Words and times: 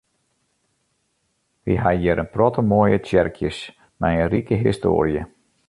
Wy 1.65 1.73
ha 1.81 1.91
hjir 1.95 2.21
in 2.23 2.31
protte 2.33 2.61
moaie 2.69 2.97
tsjerkjes 3.01 3.59
mei 3.99 4.17
in 4.23 4.29
rike 4.33 4.55
histoarje. 4.63 5.23